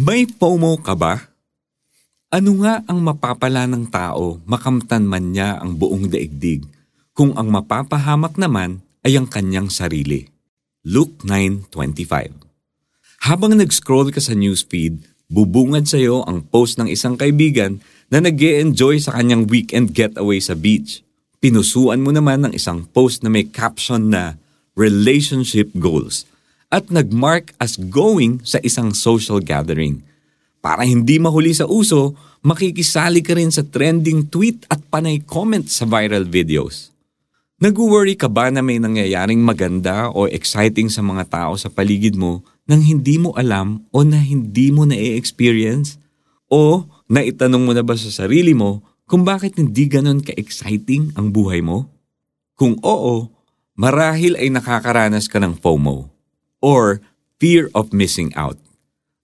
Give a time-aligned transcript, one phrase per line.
[0.00, 1.28] May FOMO ka ba?
[2.32, 6.64] Ano nga ang mapapala ng tao makamtan man niya ang buong daigdig
[7.12, 10.24] kung ang mapapahamak naman ay ang kanyang sarili?
[10.88, 12.32] Luke 9.25
[13.28, 18.40] Habang nag-scroll ka sa newsfeed, bubungad sa iyo ang post ng isang kaibigan na nag
[18.40, 21.04] enjoy sa kanyang weekend getaway sa beach.
[21.44, 24.40] Pinusuan mo naman ng isang post na may caption na
[24.72, 26.24] Relationship Goals
[26.70, 30.00] at nag-mark as going sa isang social gathering–
[30.60, 32.12] para hindi mahuli sa uso,
[32.44, 36.92] makikisali ka rin sa trending tweet at panay comment sa viral videos.
[37.60, 42.44] Nag-worry ka ba na may nangyayaring maganda o exciting sa mga tao sa paligid mo
[42.68, 45.96] nang hindi mo alam o na hindi mo na-experience?
[46.52, 51.64] O naitanong mo na ba sa sarili mo kung bakit hindi ganon ka-exciting ang buhay
[51.64, 51.88] mo?
[52.56, 53.32] Kung oo,
[53.80, 56.19] marahil ay nakakaranas ka ng FOMO
[56.60, 57.00] or
[57.40, 58.60] fear of missing out.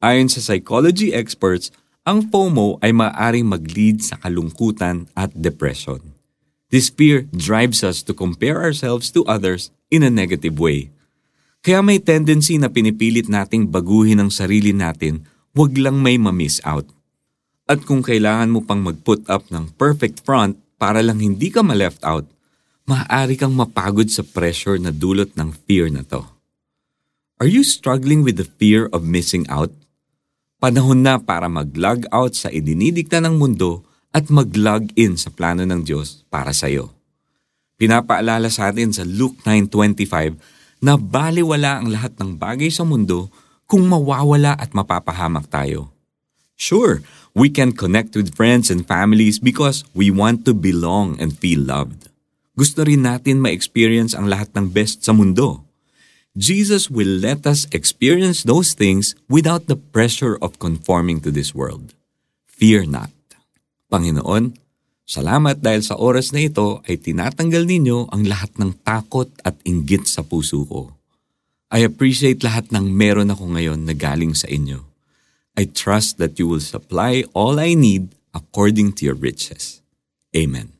[0.00, 1.68] Ayon sa psychology experts,
[2.08, 6.16] ang FOMO ay maaaring mag-lead sa kalungkutan at depression.
[6.72, 10.92] This fear drives us to compare ourselves to others in a negative way.
[11.60, 16.88] Kaya may tendency na pinipilit nating baguhin ang sarili natin, wag lang may ma-miss out.
[17.68, 22.00] At kung kailangan mo pang mag-put up ng perfect front para lang hindi ka ma-left
[22.06, 22.24] out,
[22.88, 26.37] maaari kang mapagod sa pressure na dulot ng fear na to.
[27.38, 29.70] Are you struggling with the fear of missing out?
[30.58, 35.86] Panahon na para mag-log out sa idinidikta ng mundo at mag-log in sa plano ng
[35.86, 36.90] Diyos para sa iyo.
[37.78, 43.30] Pinapaalala sa atin sa Luke 9.25 na baliwala ang lahat ng bagay sa mundo
[43.70, 45.94] kung mawawala at mapapahamak tayo.
[46.58, 47.06] Sure,
[47.38, 52.10] we can connect with friends and families because we want to belong and feel loved.
[52.58, 55.67] Gusto rin natin ma-experience ang lahat ng best sa mundo.
[56.38, 61.98] Jesus will let us experience those things without the pressure of conforming to this world.
[62.46, 63.10] Fear not.
[63.90, 64.54] Panginoon,
[65.02, 70.06] salamat dahil sa oras na ito ay tinatanggal ninyo ang lahat ng takot at inggit
[70.06, 70.94] sa puso ko.
[71.74, 74.86] I appreciate lahat ng meron ako ngayon na galing sa inyo.
[75.58, 79.82] I trust that you will supply all I need according to your riches.
[80.30, 80.70] Amen.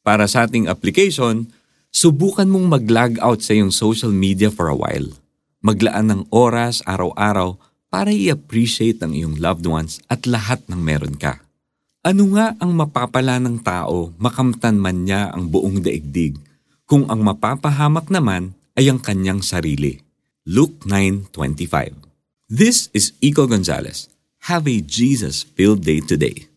[0.00, 1.52] Para sa ating application,
[1.90, 5.10] Subukan mong mag-log out sa iyong social media for a while.
[5.58, 7.58] Maglaan ng oras araw-araw
[7.90, 11.42] para i-appreciate ang iyong loved ones at lahat ng meron ka.
[12.06, 16.38] Ano nga ang mapapala ng tao makamtan man niya ang buong daigdig
[16.86, 19.98] kung ang mapapahamak naman ay ang kanyang sarili?
[20.46, 22.08] Luke 9.25
[22.46, 24.06] This is Iko Gonzalez.
[24.46, 26.49] Have a Jesus-filled day today.